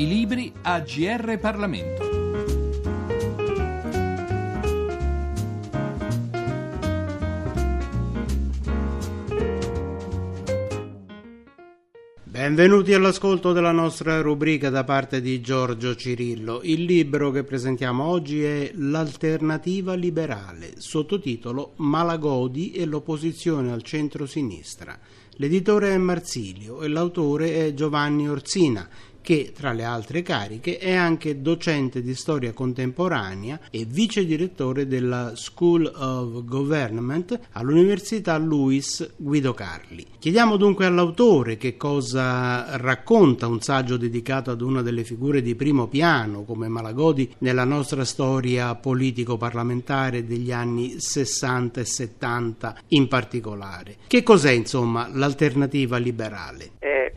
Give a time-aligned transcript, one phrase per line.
[0.00, 2.08] I libri a GR Parlamento.
[12.22, 16.60] Benvenuti all'ascolto della nostra rubrica da parte di Giorgio Cirillo.
[16.62, 24.98] Il libro che presentiamo oggi è L'alternativa liberale, sottotitolo Malagodi e l'opposizione al centro-sinistra.
[25.40, 28.88] L'editore è Marsilio e l'autore è Giovanni Orsina
[29.22, 35.32] che tra le altre cariche è anche docente di storia contemporanea e vice direttore della
[35.34, 40.06] School of Government all'Università Luis Guido Carli.
[40.18, 45.86] Chiediamo dunque all'autore che cosa racconta un saggio dedicato ad una delle figure di primo
[45.86, 53.96] piano come Malagodi nella nostra storia politico-parlamentare degli anni 60 e 70 in particolare.
[54.06, 56.72] Che cos'è insomma l'alternativa liberale?
[56.78, 57.12] È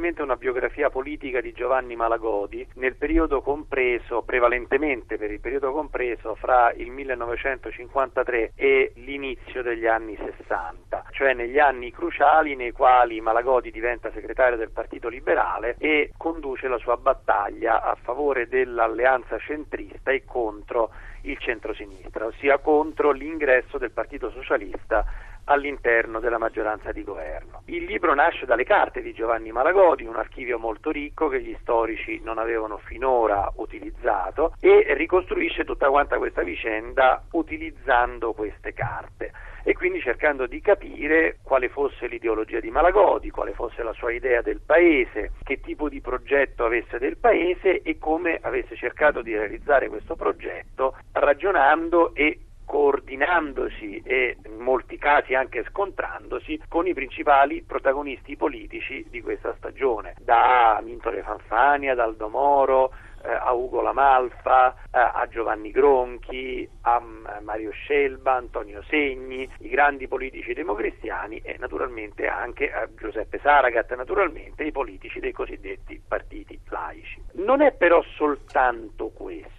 [0.00, 6.34] sostanzialmente una biografia politica di Giovanni Malagodi nel periodo compreso, prevalentemente per il periodo compreso
[6.36, 13.70] fra il 1953 e l'inizio degli anni 60, cioè negli anni cruciali nei quali Malagodi
[13.70, 20.24] diventa segretario del Partito Liberale e conduce la sua battaglia a favore dell'alleanza centrista e
[20.24, 20.90] contro
[21.22, 25.04] il centrosinistra, ossia contro l'ingresso del Partito Socialista
[25.50, 27.62] all'interno della maggioranza di governo.
[27.66, 32.20] Il libro nasce dalle carte di Giovanni Malagodi, un archivio molto ricco che gli storici
[32.22, 40.00] non avevano finora utilizzato e ricostruisce tutta quanta questa vicenda utilizzando queste carte e quindi
[40.00, 45.32] cercando di capire quale fosse l'ideologia di Malagodi, quale fosse la sua idea del paese,
[45.42, 50.96] che tipo di progetto avesse del paese e come avesse cercato di realizzare questo progetto
[51.12, 52.38] ragionando e
[52.70, 60.14] coordinandosi e in molti casi anche scontrandosi con i principali protagonisti politici di questa stagione,
[60.20, 62.92] da Mintore Fanfania, ad Aldo Moro,
[63.24, 69.68] eh, a Ugo Lamalfa, eh, a Giovanni Gronchi, a eh, Mario Scelba, Antonio Segni, i
[69.68, 76.56] grandi politici democristiani e naturalmente anche a Giuseppe Saragat, naturalmente i politici dei cosiddetti partiti
[76.68, 77.20] laici.
[77.32, 79.49] Non è però soltanto questo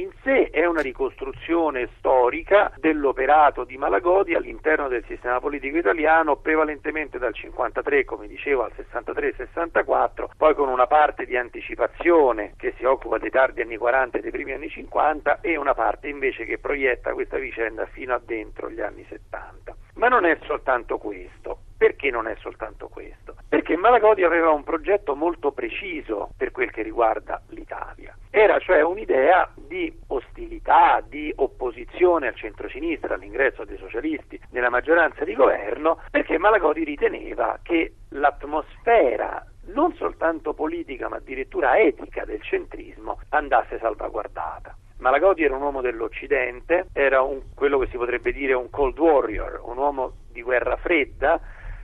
[0.00, 7.18] in sé è una ricostruzione storica dell'operato di Malagodi all'interno del sistema politico italiano, prevalentemente
[7.18, 13.18] dal 53, come dicevo, al 63-64, poi con una parte di anticipazione che si occupa
[13.18, 17.14] dei tardi anni 40 e dei primi anni 50 e una parte invece che proietta
[17.14, 19.74] questa vicenda fino a dentro gli anni 70.
[19.94, 21.60] Ma non è soltanto questo.
[21.76, 23.34] Perché non è soltanto questo?
[23.48, 28.16] Perché Malagodi aveva un progetto molto preciso per quel che riguarda l'Italia.
[28.30, 35.34] Era cioè un'idea di ostilità, di opposizione al centro-sinistra, all'ingresso dei socialisti nella maggioranza di
[35.34, 43.78] governo, perché Malagodi riteneva che l'atmosfera non soltanto politica ma addirittura etica del centrismo andasse
[43.78, 44.76] salvaguardata.
[44.98, 49.60] Malagodi era un uomo dell'Occidente, era un, quello che si potrebbe dire un cold warrior,
[49.64, 51.40] un uomo di guerra fredda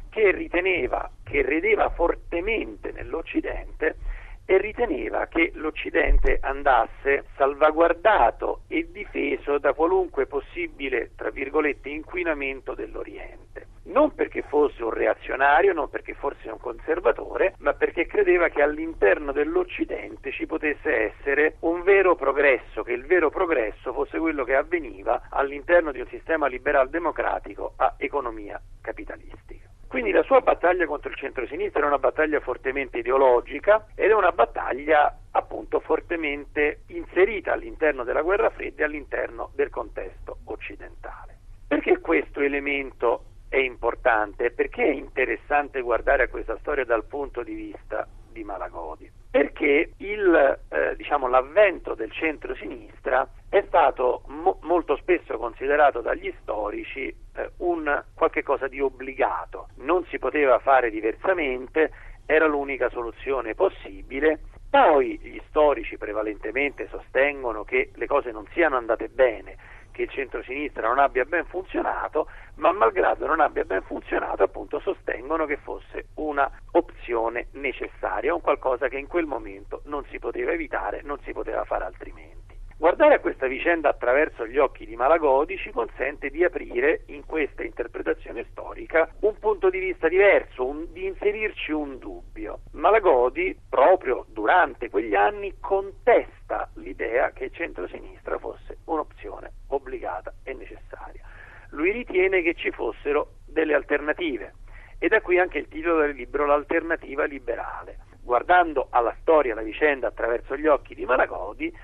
[0.08, 3.96] che riteneva, che credeva fortemente nell'Occidente
[4.44, 13.66] e riteneva che l'Occidente andasse salvaguardato e difeso da qualunque possibile, tra virgolette, inquinamento dell'Oriente.
[13.84, 19.32] Non perché fosse un reazionario, non perché fosse un conservatore, ma perché credeva che all'interno
[19.32, 25.28] dell'Occidente ci potesse essere un vero progresso, che il vero progresso fosse quello che avveniva
[25.30, 29.51] all'interno di un sistema liberal democratico a economia capitalistica.
[29.92, 34.32] Quindi la sua battaglia contro il centro-sinistra è una battaglia fortemente ideologica ed è una
[34.32, 41.36] battaglia appunto fortemente inserita all'interno della guerra fredda e all'interno del contesto occidentale.
[41.68, 44.50] Perché questo elemento è importante?
[44.50, 49.21] Perché è interessante guardare a questa storia dal punto di vista di Malagodi?
[49.32, 57.08] Perché il, eh, diciamo, l'avvento del centro-sinistra è stato mo- molto spesso considerato dagli storici
[57.08, 61.92] eh, un qualche di obbligato, non si poteva fare diversamente,
[62.26, 64.40] era l'unica soluzione possibile.
[64.68, 69.56] Poi gli storici prevalentemente sostengono che le cose non siano andate bene,
[69.92, 75.46] che il centro-sinistra non abbia ben funzionato, ma malgrado non abbia ben funzionato, appunto sostengono
[75.46, 81.02] che fosse una opzione necessaria, un qualcosa che in quel momento non si poteva evitare,
[81.04, 82.42] non si poteva fare altrimenti.
[82.82, 87.62] Guardare a questa vicenda attraverso gli occhi di Malagodi ci consente di aprire in questa
[87.62, 92.62] interpretazione storica un punto di vista diverso, un, di inserirci un dubbio.
[92.72, 101.22] Malagodi, proprio durante quegli anni, contesta l'idea che il centro-sinistra fosse un'opzione obbligata e necessaria.
[101.70, 104.54] Lui ritiene che ci fossero delle alternative
[104.98, 110.06] e da qui anche il titolo del libro L'alternativa liberale guardando alla storia, alla vicenda
[110.06, 111.74] attraverso gli occhi di Malagodi,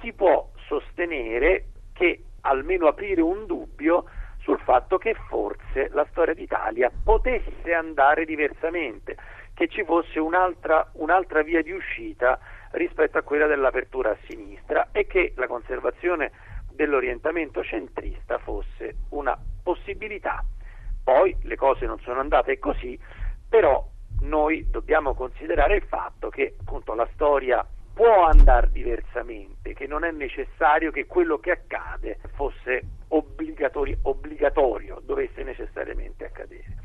[0.00, 4.04] si può sostenere che almeno aprire un dubbio
[4.40, 9.16] sul fatto che forse la storia d'Italia potesse andare diversamente,
[9.54, 12.38] che ci fosse un'altra, un'altra via di uscita
[12.70, 16.30] rispetto a quella dell'apertura a sinistra e che la conservazione
[16.78, 20.44] dell'orientamento centrista fosse una possibilità.
[21.02, 22.96] Poi le cose non sono andate così,
[23.48, 23.84] però
[24.20, 30.12] noi dobbiamo considerare il fatto che appunto la storia può andare diversamente, che non è
[30.12, 36.76] necessario che quello che accade fosse obbligatorio, obbligatorio dovesse necessariamente accadere.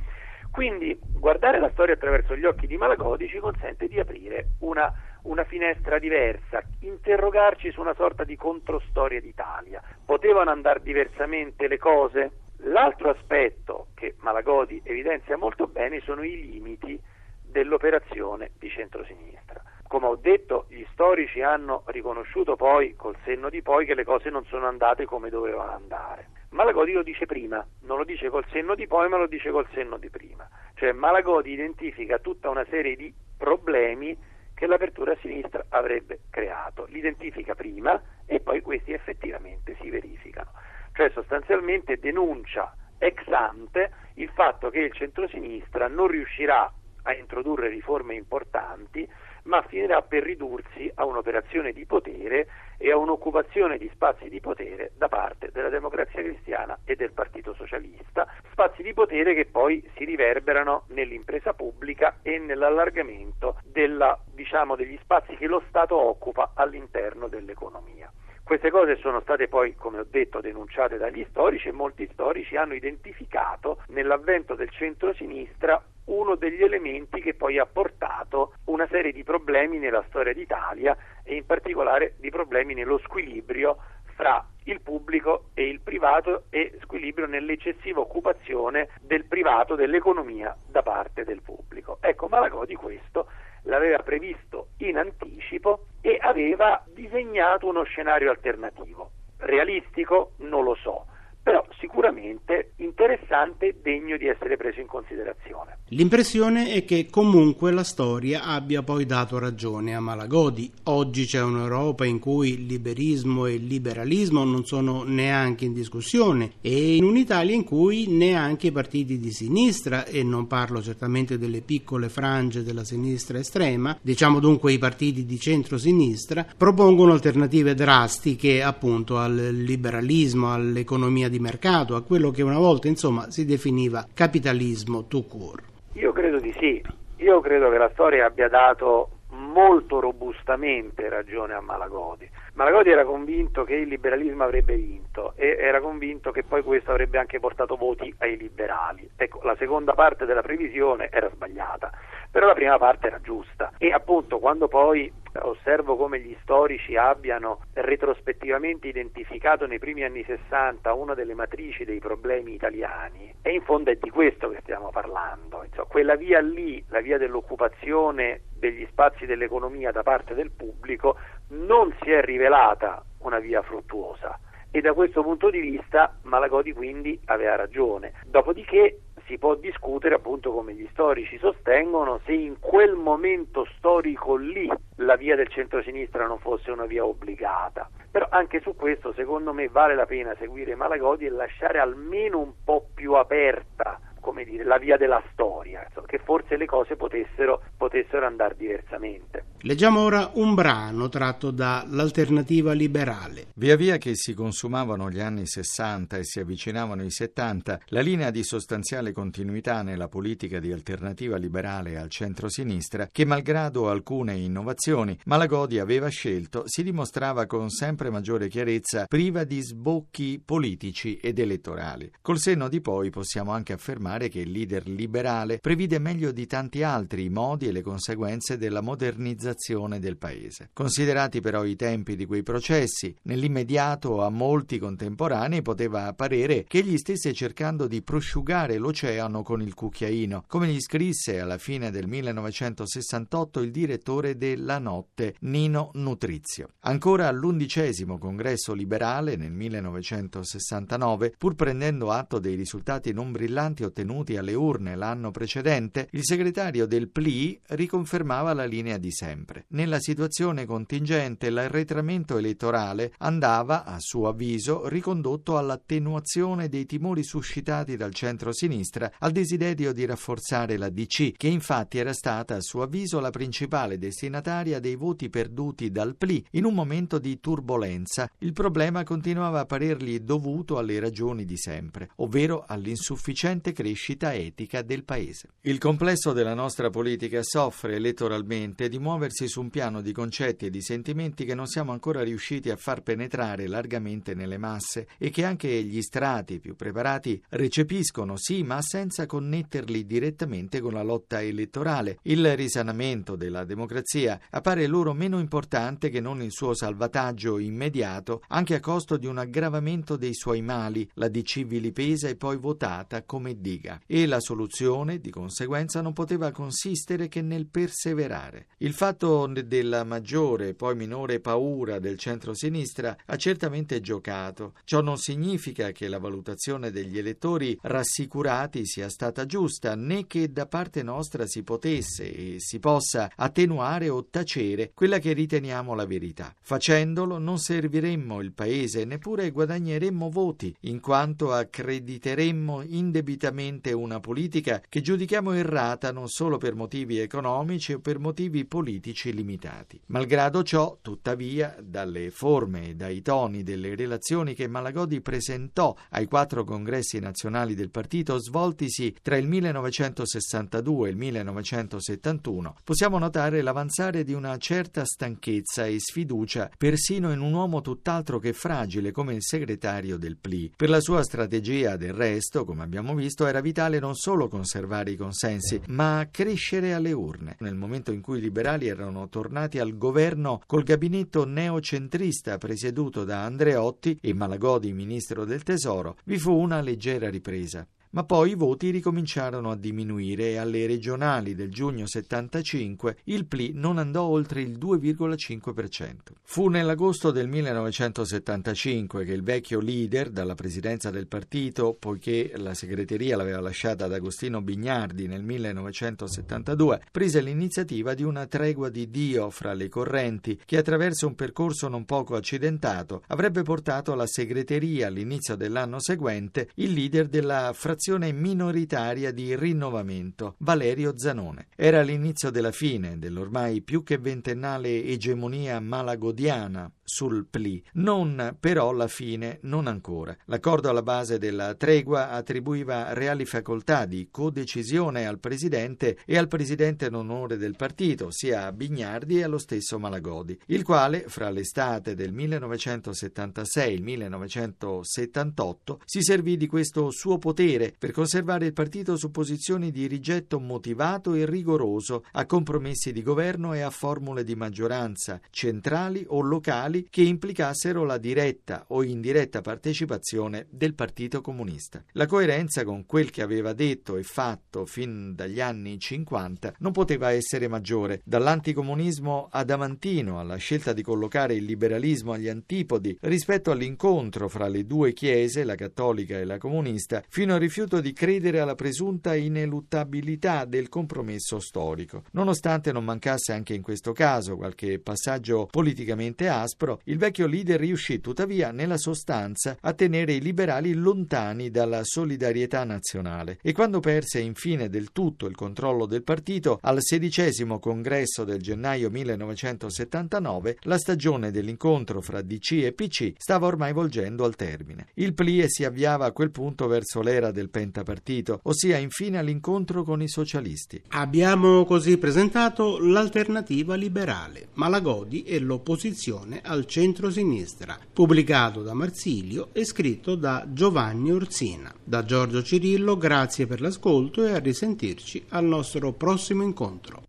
[0.49, 4.91] Quindi guardare la storia attraverso gli occhi di Malagodi ci consente di aprire una,
[5.23, 9.81] una finestra diversa, interrogarci su una sorta di controstoria d'Italia.
[10.05, 12.31] Potevano andare diversamente le cose?
[12.65, 16.99] L'altro aspetto che Malagodi evidenzia molto bene sono i limiti
[17.41, 19.61] dell'operazione di centrosinistra.
[19.87, 24.29] Come ho detto, gli storici hanno riconosciuto poi, col senno di poi, che le cose
[24.29, 26.29] non sono andate come dovevano andare.
[26.49, 29.67] Malagodi lo dice prima, non lo dice col senno di poi, ma lo dice col
[29.73, 30.47] senno di prima.
[30.75, 34.17] Cioè Malagodi identifica tutta una serie di problemi
[34.63, 36.85] che l'apertura a sinistra avrebbe creato.
[36.87, 40.51] Li identifica prima e poi questi effettivamente si verificano.
[40.93, 46.71] Cioè sostanzialmente denuncia ex ante il fatto che il centrosinistra non riuscirà
[47.01, 49.05] a introdurre riforme importanti,
[49.43, 52.47] ma finirà per ridursi a un'operazione di potere
[52.77, 57.53] e a un'occupazione di spazi di potere da parte della democrazia cristiana e del Partito
[57.53, 64.97] Socialista, spazi di potere che poi si riverberano nell'impresa pubblica e nell'allargamento della, diciamo, degli
[65.01, 68.11] spazi che lo Stato occupa all'interno dell'economia.
[68.43, 72.73] Queste cose sono state poi, come ho detto, denunciate dagli storici e molti storici hanno
[72.73, 79.77] identificato nell'avvento del centro-sinistra uno degli elementi che poi ha portato una serie di problemi
[79.77, 83.77] nella storia d'Italia e in particolare di problemi nello squilibrio
[84.15, 91.23] fra il pubblico e il privato e squilibrio nell'eccessiva occupazione del privato dell'economia da parte
[91.23, 91.97] del pubblico.
[92.01, 93.27] Ecco, Malagodi questo
[93.63, 99.11] l'aveva previsto in anticipo e aveva disegnato uno scenario alternativo.
[99.37, 100.33] Realistico?
[100.37, 101.05] Non lo so,
[101.43, 105.79] però sicuramente interessante e degno di essere preso in considerazione.
[105.89, 110.71] L'impressione è che comunque la storia abbia poi dato ragione a Malagodi.
[110.83, 117.03] Oggi c'è un'Europa in cui liberismo e liberalismo non sono neanche in discussione e in
[117.03, 122.63] un'Italia in cui neanche i partiti di sinistra, e non parlo certamente delle piccole frange
[122.63, 130.53] della sinistra estrema, diciamo dunque i partiti di centro-sinistra, propongono alternative drastiche appunto al liberalismo,
[130.53, 135.63] all'economia di mercato, a quello che una volta insomma si definiva capitalismo tout court.
[135.93, 136.79] Io credo di sì,
[137.17, 142.29] io credo che la storia abbia dato molto robustamente ragione a Malagodi.
[142.53, 147.17] Malagodi era convinto che il liberalismo avrebbe vinto e era convinto che poi questo avrebbe
[147.17, 149.09] anche portato voti ai liberali.
[149.15, 151.91] Ecco, la seconda parte della previsione era sbagliata,
[152.29, 157.61] però la prima parte era giusta e appunto quando poi osservo come gli storici abbiano
[157.73, 163.33] retrospettivamente identificato nei primi anni 60 una delle matrici dei problemi italiani.
[163.41, 167.17] E in fondo è di questo che stiamo parlando, Insomma, quella via lì, la via
[167.17, 171.17] dell'occupazione degli spazi dell'economia da parte del pubblico
[171.49, 174.39] non si è rivelata una via fruttuosa.
[174.71, 178.13] E da questo punto di vista Malagodi quindi aveva ragione.
[178.25, 184.71] Dopodiché si può discutere appunto come gli storici sostengono se in quel momento storico lì
[184.97, 187.89] la via del centro-sinistra non fosse una via obbligata.
[188.11, 192.53] Però anche su questo secondo me vale la pena seguire Malagodi e lasciare almeno un
[192.63, 198.25] po' più aperta come dire, la via della storia, che forse le cose potessero, potessero
[198.25, 199.43] andare diversamente.
[199.65, 203.47] Leggiamo ora un brano tratto da L'alternativa liberale.
[203.55, 208.29] Via via che si consumavano gli anni 60 e si avvicinavano i 70, la linea
[208.29, 215.79] di sostanziale continuità nella politica di alternativa liberale al centro-sinistra, che malgrado alcune innovazioni Malagodi
[215.79, 222.11] aveva scelto, si dimostrava con sempre maggiore chiarezza priva di sbocchi politici ed elettorali.
[222.19, 226.83] Col senno di poi possiamo anche affermare che il leader liberale previde meglio di tanti
[226.83, 230.69] altri i modi e le conseguenze della modernizzazione liberalizzazione del paese.
[230.73, 236.97] Considerati però i tempi di quei processi, nell'immediato a molti contemporanei poteva apparire che egli
[236.97, 243.61] stesse cercando di prosciugare l'oceano con il cucchiaino, come gli scrisse alla fine del 1968
[243.61, 246.69] il direttore della Notte, Nino Nutrizio.
[246.81, 254.53] Ancora all'undicesimo congresso liberale nel 1969, pur prendendo atto dei risultati non brillanti ottenuti alle
[254.53, 259.42] urne l'anno precedente, il segretario del PLI riconfermava la linea di sempre.
[259.69, 268.13] Nella situazione contingente l'arretramento elettorale andava, a suo avviso, ricondotto all'attenuazione dei timori suscitati dal
[268.13, 273.31] centro-sinistra, al desiderio di rafforzare la DC, che infatti era stata, a suo avviso, la
[273.31, 278.29] principale destinataria dei voti perduti dal PLI in un momento di turbolenza.
[278.39, 285.03] Il problema continuava a parergli dovuto alle ragioni di sempre, ovvero all'insufficiente crescita etica del
[285.03, 285.49] paese.
[285.61, 290.69] Il complesso della nostra politica soffre elettoralmente di muoversi su un piano di concetti e
[290.69, 295.43] di sentimenti che non siamo ancora riusciti a far penetrare largamente nelle masse e che
[295.43, 302.19] anche gli strati più preparati recepiscono, sì, ma senza connetterli direttamente con la lotta elettorale.
[302.23, 308.75] Il risanamento della democrazia appare loro meno importante che non il suo salvataggio immediato, anche
[308.75, 313.59] a costo di un aggravamento dei suoi mali, la DC vilipesa e poi votata come
[313.59, 313.99] diga.
[314.05, 318.67] E la soluzione, di conseguenza, non poteva consistere che nel perseverare.
[318.77, 324.73] Il fatto della maggiore e poi minore paura del centro-sinistra ha certamente giocato.
[324.83, 330.65] Ciò non significa che la valutazione degli elettori rassicurati sia stata giusta, né che da
[330.65, 336.53] parte nostra si potesse e si possa attenuare o tacere quella che riteniamo la verità.
[336.59, 344.99] Facendolo non serviremmo il paese, neppure guadagneremmo voti, in quanto accrediteremmo indebitamente una politica che
[344.99, 349.99] giudichiamo errata non solo per motivi economici o per motivi politici limitati.
[350.07, 356.63] Malgrado ciò, tuttavia, dalle forme e dai toni delle relazioni che Malagodi presentò ai quattro
[356.63, 364.33] congressi nazionali del partito svoltisi tra il 1962 e il 1971, possiamo notare l'avanzare di
[364.33, 370.17] una certa stanchezza e sfiducia persino in un uomo tutt'altro che fragile come il segretario
[370.17, 370.73] del PLI.
[370.75, 375.15] Per la sua strategia, del resto, come abbiamo visto, era vitale non solo conservare i
[375.15, 377.55] consensi, ma crescere alle urne.
[377.59, 383.43] Nel momento in cui i liberali erano tornati al governo col gabinetto neocentrista presieduto da
[383.43, 388.91] Andreotti e Malagodi ministro del Tesoro, vi fu una leggera ripresa ma poi i voti
[388.91, 394.77] ricominciarono a diminuire e alle regionali del giugno 75 il PLI non andò oltre il
[394.77, 396.13] 2,5%.
[396.43, 403.35] Fu nell'agosto del 1975 che il vecchio leader dalla presidenza del partito, poiché la segreteria
[403.35, 409.73] l'aveva lasciata ad Agostino Bignardi nel 1972, prese l'iniziativa di una tregua di Dio fra
[409.73, 415.99] le correnti che attraverso un percorso non poco accidentato avrebbe portato alla segreteria all'inizio dell'anno
[415.99, 421.67] seguente il leader della frazione frazione minoritaria di rinnovamento, Valerio Zanone.
[421.73, 429.07] Era l'inizio della fine dell'ormai più che ventennale egemonia malagodiana sul PLI, non però la
[429.07, 430.35] fine, non ancora.
[430.45, 437.07] L'accordo alla base della tregua attribuiva reali facoltà di codecisione al Presidente e al Presidente
[437.07, 442.15] in onore del partito, sia a Bignardi e allo stesso Malagodi, il quale, fra l'estate
[442.15, 449.17] del 1976 e il 1978, si servì di questo suo potere per conservare il partito
[449.17, 454.55] su posizioni di rigetto motivato e rigoroso a compromessi di governo e a formule di
[454.55, 462.03] maggioranza centrali o locali che implicassero la diretta o indiretta partecipazione del Partito Comunista.
[462.11, 467.31] La coerenza con quel che aveva detto e fatto fin dagli anni 50 non poteva
[467.31, 474.67] essere maggiore, dall'anticomunismo adamantino alla scelta di collocare il liberalismo agli antipodi rispetto all'incontro fra
[474.67, 479.35] le due chiese, la cattolica e la comunista, fino al rifiuto di credere alla presunta
[479.35, 482.23] ineluttabilità del compromesso storico.
[482.31, 488.19] Nonostante non mancasse anche in questo caso qualche passaggio politicamente aspro, il vecchio leader riuscì
[488.19, 494.89] tuttavia nella sostanza a tenere i liberali lontani dalla solidarietà nazionale e quando perse infine
[494.89, 502.21] del tutto il controllo del partito al sedicesimo congresso del gennaio 1979 la stagione dell'incontro
[502.21, 505.07] fra DC e PC stava ormai volgendo al termine.
[505.15, 510.21] Il PLIE si avviava a quel punto verso l'era del pentapartito, ossia infine all'incontro con
[510.21, 511.01] i socialisti.
[511.09, 519.85] Abbiamo così presentato l'alternativa liberale, Malagodi e l'opposizione al al centro-sinistra, pubblicato da Marsilio e
[519.85, 521.93] scritto da Giovanni Orsina.
[522.03, 527.25] Da Giorgio Cirillo grazie per l'ascolto e a risentirci al nostro prossimo incontro.